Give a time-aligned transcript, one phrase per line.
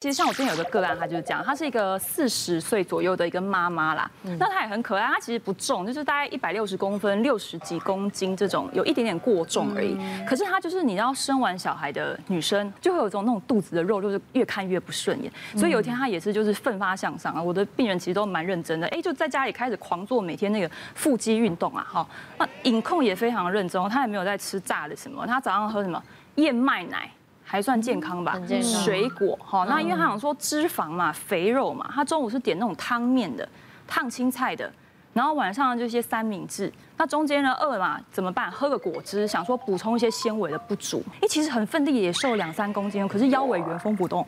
[0.00, 4.10] 其实像我之前有个个案，她就是这样，她是一个四十岁左右的一个妈妈啦。
[4.38, 9.94] 那她也很可爱，她其实不重，就是大概一百六十公分，六十几公斤这种，有一点点过重而已。
[10.26, 15.30] 可是她就是你知道，生完小孩的女生就会有一种那种肚子的肉，就是越看越不顺眼。
[15.54, 22.08] 所以有一天她也是就是奋发向上啊，我的病人其实都蛮认真的，哎，就在家里开始狂做每天那个腹肌运动啊，哈。
[22.38, 26.02] 那饮控也非常认真，她也没有在吃炸的什么，她早上喝什么
[26.36, 27.10] 燕麦奶。
[27.50, 29.64] 还算健康吧，水果哈。
[29.68, 33.48] 那因为他想说脂肪嘛，肥肉嘛，他中午是点那种汤面的，
[33.88, 34.72] 烫青菜的，
[35.12, 36.72] 然后晚上就一些三明治。
[36.96, 38.48] 那中间呢饿嘛怎么办？
[38.52, 41.02] 喝个果汁，想说补充一些纤维的不足。
[41.20, 44.24] 哎，其实很奋力也瘦两三公斤，可是腰围原封不动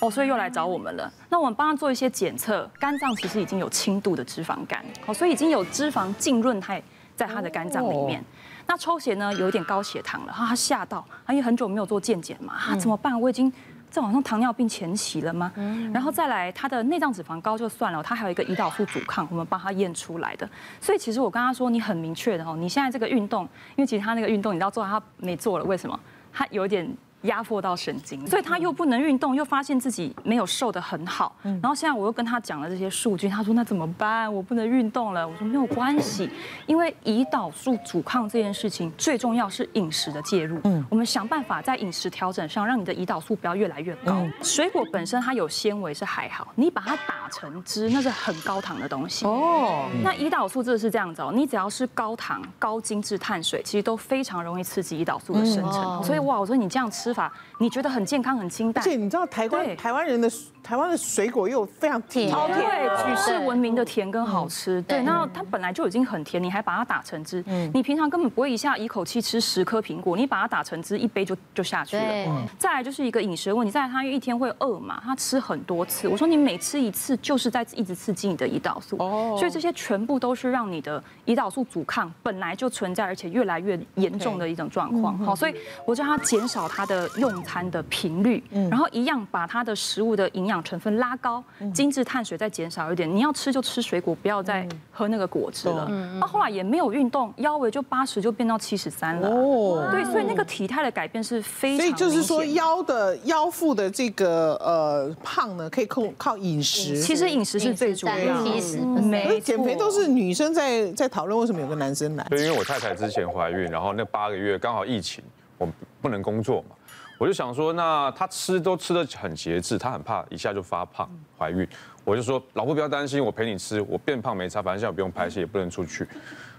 [0.00, 1.08] 哦，所以又来找我们了。
[1.28, 6.82] 那我们帮他做一些检测，肝脏其实已经有轻度的脂肪肝，哦，所以已经有脂肪浸润态
[7.16, 8.22] 在他的肝脏里面。
[8.66, 13.20] 那抽血呢，有一点高血糖了，然后他吓到，他因为很久没有做健检嘛，啊怎么办？
[13.20, 13.52] 我已经
[13.90, 15.52] 在网上糖尿病前期了吗？
[15.92, 20.48] 然后再来他的内脏脂肪高就算了，他还有一个胰岛素阻抗，我们帮他验出来的。
[20.80, 23.44] 所以其实我跟他说，你很明确的哦，你现在这个运动，
[23.76, 25.98] 因为其实他那个运动你知道做他没做了，为什么？
[26.32, 26.88] 他有点。
[27.24, 31.34] 压迫到神经，所以他又不能运动，又发现自己没有瘦得很好。
[31.42, 34.32] 然后现在我又跟他讲了这些数据，他说那怎么办？
[34.32, 35.26] 我不能运动了。
[35.26, 36.30] 我说没有关系，
[36.66, 40.60] 因为胰岛素阻抗这件事情最重要是饮食的介入。
[40.64, 44.26] 嗯，我们想办法在饮食调整上，让你的胰岛素不要越来越高。
[44.42, 49.24] 水果本身它有纤维是还好，你把它打成汁，那是很高糖的东西。
[49.24, 56.02] 哦，那胰岛素这是这样子哦，你只要是高糖、高精致碳水，其实都非常容易刺激胰岛素的生成。
[56.02, 57.32] 所以哇，我说你这样吃法。
[57.60, 60.28] 你觉得很健康、很清淡，而且你知道台湾台湾人的
[60.62, 64.82] 台湾的水果又非常甜，超甜，举世闻名的甜跟好吃。
[64.82, 67.42] 对，那它本来就已经很甜，你还把它打成汁，
[67.72, 72.48] 你平常根本不会一下一口气吃十颗苹果，你把它打成汁，一杯就就下去了。
[72.58, 78.96] 再来就是一个饮食问题，再来他一天会饿嘛，他吃很多次，我说你每吃一次就是在一直刺激你的胰岛素，
[79.38, 85.16] 所以这些全部都是让你的胰岛素阻抗本来就存在，而且越来越严重的一种状况。
[85.18, 85.54] 好，所以
[85.86, 87.44] 我叫他减少他的用。
[87.44, 91.44] 餐的频率，然后一样把它的食物的营养成分拉高，
[91.74, 93.08] 精致碳水再减少一点。
[93.14, 95.86] 你要吃就吃水果，不要再喝那个果汁了。
[96.18, 99.28] 那后来也没有运动，腰围就八十就变到七十三了。
[99.28, 101.86] 哦，对，所以那个体态的改变是非常。
[101.86, 106.96] 所以就是说腰的腰腹的这个呃胖呢，可以靠靠饮食。
[106.96, 108.44] 其实饮食是最主要的。
[108.44, 112.26] 其实没减肥都是女生在在讨论，为什么有个男生来？
[112.30, 115.22] 对，因为我太太之前怀孕，然后那八个月刚好疫情，
[115.58, 115.68] 我
[116.00, 116.76] 不能工作嘛。
[117.24, 121.08] 我就想说，那她吃都吃得很节制，她很怕一下就发胖
[121.38, 121.66] 怀孕。
[122.04, 126.06] 我就说，老婆不要担心，我陪你吃，我变胖没差，反正现在不用拍戏，也不能出去。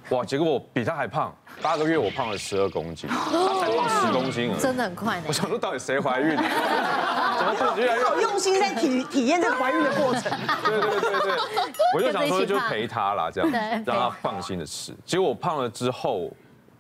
[0.09, 1.31] 哇，结果我比她还胖，
[1.62, 5.22] 八个月我胖了十二公斤，她才胖十公斤，真的很快。
[5.28, 6.30] 我想说，到底谁怀孕？
[6.36, 10.36] 怎么肚子越来越好用心在体 体验这个怀孕的过程。
[10.66, 11.38] 对对对对，
[11.94, 13.56] 我就想说就陪她啦，这样子
[13.86, 14.92] 让她放心的吃。
[15.06, 16.32] 结果我胖了之后。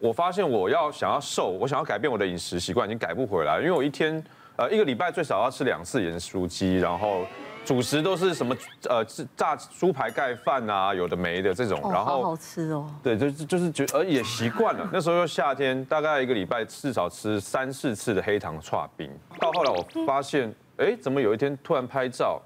[0.05, 3.57] 我发现我要想要瘦，我想要改变我的饮食习惯，已经改不回来。
[3.57, 4.23] 因为我一天，
[4.55, 7.25] 呃，一个礼拜最少要吃两次盐酥鸡，然后
[7.65, 8.55] 主食都是什么，
[8.87, 9.03] 呃，
[9.35, 11.81] 炸猪排盖饭啊，有的没的这种。
[11.91, 12.87] 然后好好吃哦。
[13.01, 14.87] 对，就是就是觉得，而也习惯了。
[14.93, 19.09] 那时候又夏天，大概一个礼拜至少吃三四次的黑糖串冰。
[19.39, 22.39] 到后来我发现，哎，怎么有一天突然拍照？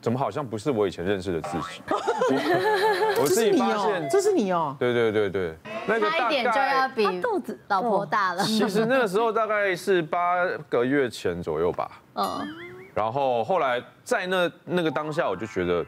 [0.00, 1.82] 怎么好像不是我以前认识的自己？
[3.20, 4.76] 我自己发现这是你哦。
[4.78, 5.56] 对对对对，
[5.88, 8.44] 那个差一点就要比肚子老婆大了。
[8.44, 11.90] 其实那个时候大概是八个月前左右吧。
[12.14, 12.46] 嗯。
[12.94, 15.84] 然后后来在那那个当下，我就觉得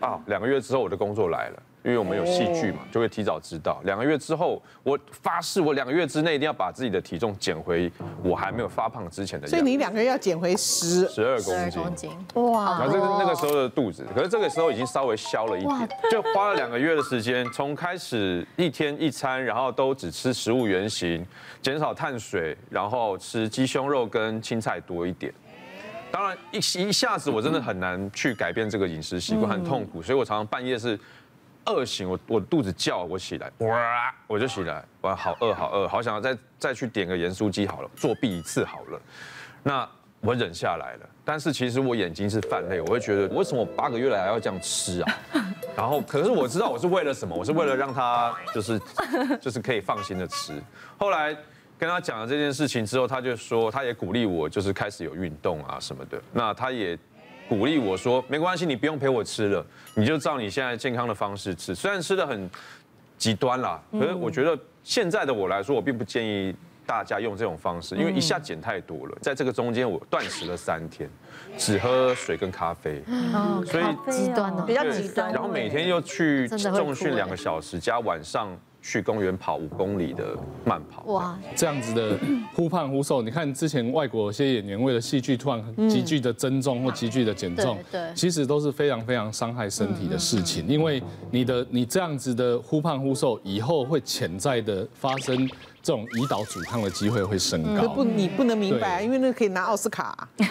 [0.00, 1.62] 啊，两个月之后我的工作来了。
[1.84, 3.80] 因为我们有戏剧嘛，就会提早知道。
[3.84, 7.90] 两个月之后，我发誓，我两个月之内一定要把自己的体重减回
[8.22, 9.48] 我还没有发胖之前的。
[9.48, 12.78] 所以你两个月要减回十十二公斤，哇！
[12.78, 21.26] 然后这个那个时候的肚子，可是这个时候已经稍微消了一点，就花了两个月的时间，从开始一天一餐，然后都只吃食物原型，
[21.60, 25.34] 减少碳水，然后吃鸡胸肉跟青菜多一点。
[26.12, 30.96] 当然一一下子我真的很难去改变这个饮食习惯，很痛苦，所以我常常半夜是。
[31.66, 39.00] 饿醒我，我肚子叫我起来，哇，我就起来，哇，好饿，好饿，好想要再再去点个盐酥鸡好了，作弊一次好了。
[39.62, 39.88] 那
[40.20, 45.18] 我忍下来了，但是其实我眼睛是泛泪，我会觉得为什么我八个月来还要这样吃啊？
[45.76, 48.80] 然后可是我知道我是为了什么，我是为了让他就是
[49.40, 50.52] 就是可以放心的吃。
[50.98, 51.36] 后来
[51.78, 56.20] 跟他讲了这件事情之后，他就说他也鼓励我，就是开始有运动啊什么的。
[56.32, 56.98] 那他也。
[57.52, 59.62] 鼓励我说没关系，你不用陪我吃了，
[59.94, 61.74] 你就照你现在健康的方式吃。
[61.74, 62.48] 虽然吃的很
[63.18, 66.54] 极端啦，可是我觉得现在的我来说，我并不建议
[66.86, 71.10] 大家用这种方式，因为一下减太多了，在这个中间我断食了三天，
[71.58, 73.04] 只喝水跟咖啡，
[73.66, 78.58] 所以极端的比较极端，然后每天又去重训两个小时，加晚上。
[78.82, 82.18] 去公园跑五公里的慢跑，哇，这样子的
[82.52, 91.00] 忽胖忽瘦，你看之前外国有些演员为了戏剧突然急剧的增重或急剧的减重，对，其实都是非常非常伤害身体的事情，因为
[91.30, 95.48] 你的你这样子的忽胖忽瘦，以后会潜在的发生。
[95.82, 97.88] 这种胰岛阻抗的机会会升高。
[97.88, 100.16] 不，你不能明白，因为那个可以拿奥斯卡。
[100.36, 100.46] 对，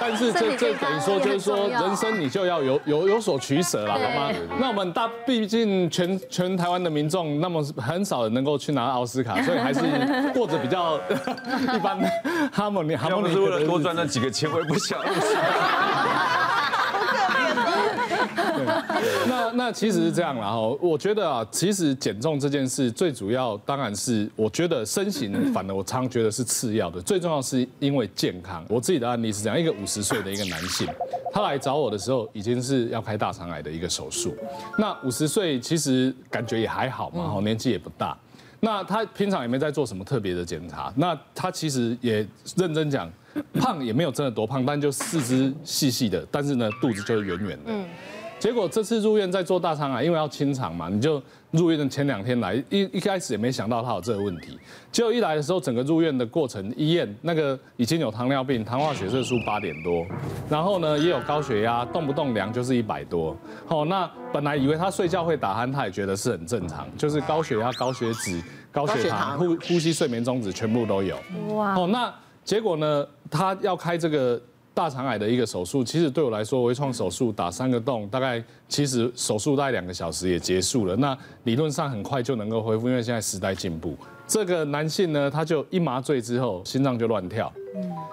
[0.00, 4.30] 但是这这等于说就是说，人生你就要有有有所取舍了，好吗？
[4.60, 9.80] 那我们大毕竟全全台湾的民众，那么很少人能够去拿奥斯卡， 所以还是
[10.34, 10.98] 过着比较
[11.74, 12.08] 一般的
[12.52, 13.32] 哈姆尼哈姆尼。
[13.32, 14.98] 是为了多赚那几个钱，我也不想。
[19.26, 28.64] 那那其实是这样啦哈，我觉得啊，其实减重这件事最主要当然是，我觉得身形反而我常觉得是次要的，最重要是因为健康。
[28.68, 30.86] 我自己的案例是这样，一个五十岁的一个男性，
[31.32, 34.36] 他来找我的时候已经是要开大肠癌的一个手术。
[34.78, 38.16] 那五十岁其实感觉也还好嘛，哈，年纪也不大。
[38.64, 42.24] 那他平常也没在做什么特别的检查，那他其实也
[42.56, 43.10] 认真讲，
[43.54, 47.72] 胖也没有真的多胖，但就四肢细细的，但是呢肚子就是圆圆的。
[48.42, 51.22] 结果这次入院在做大肠癌，因为要清肠嘛，你就
[51.52, 54.58] 入院的前两天来，一一开始也没想到他有这个问题。
[54.90, 60.04] 结果一来的时候，整个入院的过程，医院那个已经有糖尿病，糖化血色素八点多，
[60.50, 63.36] 然后呢也有高血压，动不动量就是一百多。
[63.64, 68.42] 好，那本来以为他睡觉会打鼾，他也觉得是很正常，就是高血压、高血脂、
[68.72, 71.16] 高血糖、呼呼吸睡眠中止全部都有。
[71.54, 71.78] 哇。
[71.78, 72.12] 哦，那
[72.42, 74.42] 结果呢，他要开这个。
[74.74, 80.96] 大肠癌的一个手术，其实对我来说，微创手术打三个洞，大概其实手术大概两个小时也结束了。
[80.96, 83.96] 那理论上很快就能够恢复，因为现在时代进步。
[84.26, 87.52] 这个男性呢，他就一麻醉之后，心脏就乱跳，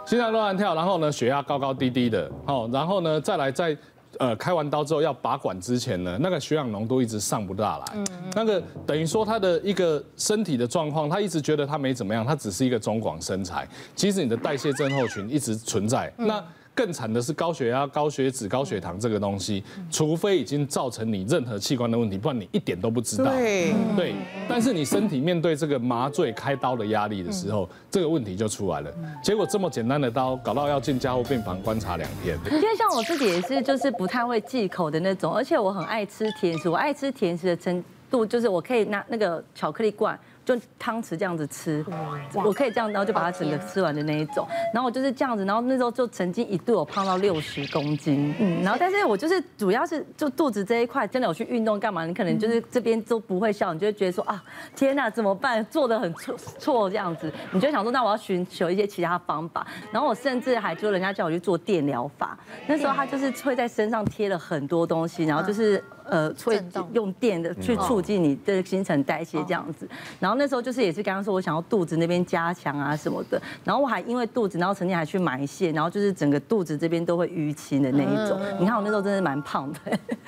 [0.06, 3.76] 心脏乱跳，然后呢，血压高高低低的，好，然后呢，再来再。
[4.20, 16.44] 呃，开完刀之后要拔管之前呢，那个血氧浓度一直上不大来，嗯嗯，那个等于说他的一个身体的状况，他一直觉得他没怎么样，他只是一个中广身材，其实你的代谢症候群一直存在，嗯、那。
[16.76, 23.26] 更惨的是高血压、高血脂、高血糖这个东西，除非已经造成你任何器官的问题，不然你一点都不知道。
[23.26, 24.16] 对，对。
[24.48, 28.92] 但是你身体面对这个麻醉开刀的压力的时候，这个问题就出来了。
[29.22, 32.38] 结果这么简单的刀，搞到要进加护病房观察两天。
[32.52, 36.70] 因为像我自己也是，就是不太会忌口的那种，而且我很爱吃甜食。
[36.70, 40.18] 我爱吃甜食的程度，就是我可以拿那个巧克力罐。
[40.50, 41.86] 就汤匙这样子吃，
[42.34, 44.48] 我可以这样，然后就把它整个吃完的那一种。
[44.74, 52.04] 然后我就是这样子，然后那时候就曾经一度有胖到六十公斤，嗯，然后但是我就是主要是就肚子这一块真的有去运动干嘛？
[52.04, 54.44] 你可能就是这边都不会笑，你就会觉得说啊，
[54.76, 55.64] 天哪，怎么办？
[55.68, 59.68] 做的很错错这样子，你就想说那我要寻求一些其他方法。
[59.92, 62.36] 然后我甚至还就人家叫我去做电疗法，
[62.66, 65.84] 那时候他就是会在身上贴了很多东西，然后就是。
[66.10, 66.62] 呃，会
[66.94, 69.88] 用电的去促进你的新陈代谢这样子，
[70.20, 78.40] 然后那时候就是也是刚刚说我想要肚子那边加强啊什么的，然后我还因为肚子，然后曾经还去埋线，然后就是整个肚子这边都会淤青的那一种。
[78.60, 79.80] 你看我那时候真的蛮胖的，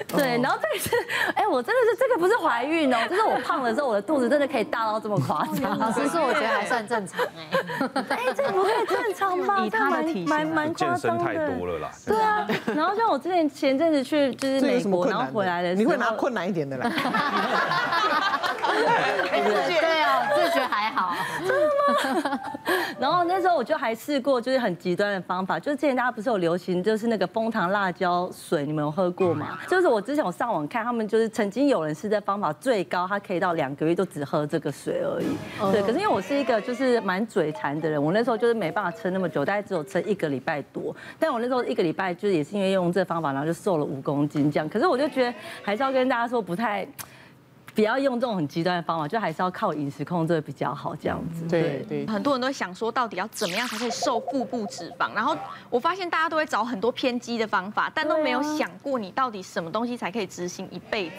[0.07, 0.95] 对，然后这个是，
[1.36, 5.78] 哎，我真的是这个不是怀孕哦，就是我胖的时候，我的肚子真的可以大到这么夸张。
[5.78, 8.01] 老实说，我觉得还算正常哎。
[8.10, 9.57] 哎，这不会正常吧？
[9.66, 11.00] 以他的体型，蛮蛮夸张的。
[11.00, 11.92] 健身太多了啦。
[12.06, 15.81] 对啊，然后像我之前前阵子去就是美国，然后回来的。
[15.81, 16.90] 你会拿困难一点的来，
[19.31, 21.54] 对啊，自觉还好，真的
[22.30, 22.40] 吗？
[23.02, 29.58] 然后那时候我就还试过，就是很极端的方法，就是之前大家不是有流行，就是那个蜂糖辣椒水，你们有喝过吗？
[29.68, 35.36] 就是我之前我上网看，他们就是曾经有人试这方法最高，他可以到两个月都只喝这个水而已。
[35.72, 40.96] 对，可是因为我是一个就是蛮嘴馋的人，我那时候就是没办法撑那么久，大概只有撑一个礼拜多。
[41.18, 44.70] 但我那时候一个礼拜就是也是因为用这方法，然后就瘦了五公斤这样。
[44.70, 45.34] 可是我就觉得。
[45.64, 46.86] 还是要跟大家说，不太，
[47.73, 51.47] 不要用这种很极端的方法，就还是要靠饮食控制比较好，这样子。
[51.47, 52.06] 对对。
[52.07, 55.13] 很多人都想说，到底要怎么样才可以瘦腹部脂肪？
[55.13, 55.37] 然后
[55.69, 61.16] 我发现大家都会找很多偏激的方法，但都没有想过你到底什么东西才可以执行一辈子。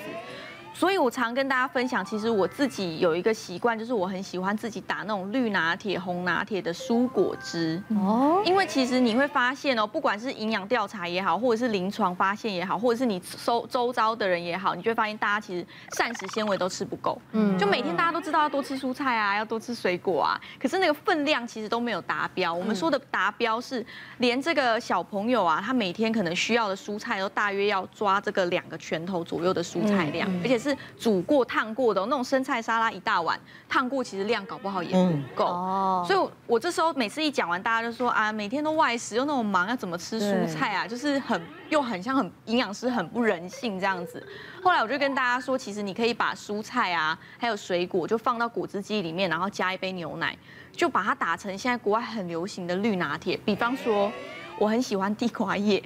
[0.74, 7.80] 所以，我常跟大家分享，其实我自己有一个习惯，就是我很喜欢自己打那种绿拿铁、红拿铁的蔬果汁。
[7.90, 8.42] 哦。
[8.44, 15.64] 因为其实你会发现哦，不管是营养调查也好，或者是临床发现也好，或者是你周周遭的人也好，你就会发现大家其实
[15.94, 17.20] 膳食纤维都吃不够。
[17.32, 17.56] 嗯。
[17.58, 22.52] 就每天大家都知道要多吃蔬菜啊，要多吃水果啊，可是那个分量其实都没有达标。
[22.52, 23.84] 我们说的达标是，
[24.18, 30.61] 连这个小朋友啊，他每天可能需要的蔬菜都大约要抓这个两个拳头左右的蔬菜量，而且。
[30.62, 33.38] 是煮过、烫过的那种生菜沙拉一大碗，
[33.68, 35.44] 烫过其实量搞不好也不够。
[35.46, 40.86] 哦，所以我这时候每次一讲完，大家就说啊，每天都外食又那么忙，要怎么吃蔬菜啊？
[40.86, 44.24] 就是很又很像很营养师，很不人性这样子。
[44.62, 50.36] 后来我就跟大家说，其实你可以把蔬菜啊，还有水果就放到果汁机里面，然后加一杯牛奶，
[50.70, 53.36] 就把它打成现在国外很流行的绿拿铁。
[53.44, 54.12] 比方说，
[54.58, 55.82] 我很喜欢地瓜叶。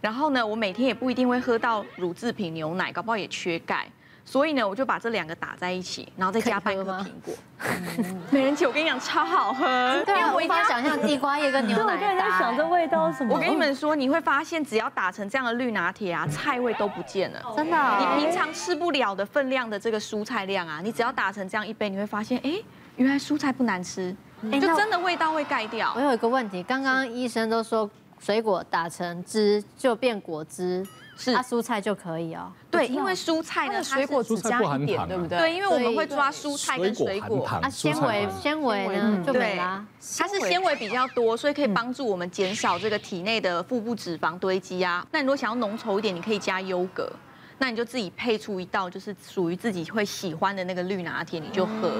[0.00, 3.86] 然后呢，我每天也不一定会喝到乳制品牛奶，搞不好也缺钙，
[4.30, 7.34] 所以呢，我就把这两个打在一起，然后再加半颗苹果。
[8.30, 9.66] 美人姐，我跟你讲超好喝，
[10.06, 11.94] 对啊，我无法想象地瓜叶跟牛奶。
[11.94, 13.34] 我在想这味道什么？
[13.34, 17.42] 我跟你们说，你会发现只要打成这样的绿拿铁啊，菜味都不见了。
[17.56, 17.98] 真的？
[17.98, 22.52] 你平常吃不了的分量的这个蔬菜量啊，你只要打成这样一杯，你会发现，哎，
[22.94, 25.92] 原来蔬菜不难吃，就真的味道会盖掉。
[25.96, 27.90] 我有一个问题，刚刚医生都说。
[28.22, 30.86] 水果打成汁就变果汁，
[31.20, 32.50] 是它蔬菜就可以哦。
[32.70, 35.38] 对，因为蔬菜呢，水果只加一点，对不对？
[35.38, 39.84] 对，因为我们会抓蔬菜跟水果啊，纤维纤维呢就没啦。
[40.16, 45.06] 它是纤维比较多，所以可以帮助我们减少这个体内的腹部脂肪堆积啊。
[45.12, 47.12] 那你如果想要浓稠一点，你可以加优格，
[47.58, 51.92] 那你就自己配出一道就是属于自己会喜欢的那个绿拿铁，你就喝。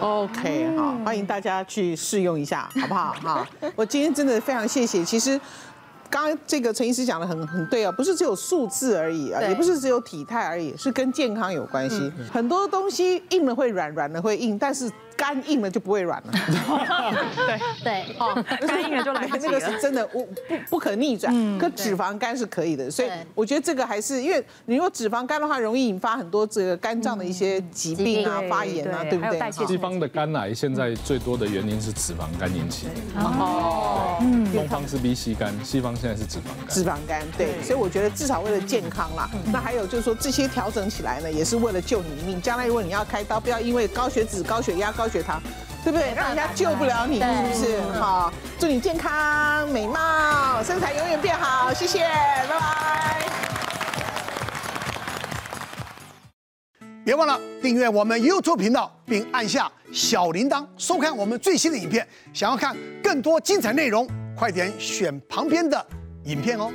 [0.00, 3.14] OK，好，欢迎大家去试用一下，好不好？
[3.22, 5.02] 哈， 我今天真的非常谢谢。
[5.02, 5.40] 其实。
[6.10, 12.12] 刚刚这个陈医师讲的很很对啊，不是只有数字而已啊，也不是只有体态而已，是跟健康有关系。
[12.32, 14.90] 很多东西硬了会软，软了会硬，但是。
[15.18, 16.30] 肝硬了就不会软了，
[17.46, 17.82] 对。
[17.82, 18.34] 对，哦，
[18.68, 19.52] 肝硬了就来不及了。
[19.54, 21.32] 那个是真的，不不不可逆转。
[21.58, 29.66] 可脂肪肝是可以的，所以我觉得这个还是因为你如果脂肪肝的话，容易引发很多这个肝脏的一些疾病啊、发炎啊，对不对？
[29.66, 32.84] 西方的肝癌现在最多的原因是脂肪肝引起。
[32.84, 32.92] 的。
[33.18, 36.68] 哦，嗯，东方是 B C 肝，西方现在是脂肪肝。
[36.68, 39.28] 脂肪肝，对，所以我觉得至少为了健康啦。
[39.52, 42.40] 那还有就是说这些调整起来呢，也是为了救你命。
[42.40, 45.42] 将来如果你要开刀，不要因为高血脂、高血压、高血糖，
[45.82, 46.12] 对不对？
[46.14, 48.00] 让人家救不了你，是不是？
[48.00, 53.28] 好，祝你健康美貌，身材永远变好，谢谢，拜拜。
[57.04, 62.04] 别忘了订阅我们 YouTube 频道，并按下小铃铛，收看我们最新的影片。
[62.34, 65.86] 想要看更多精彩内容，快点选旁边的
[66.24, 66.70] 影片哦。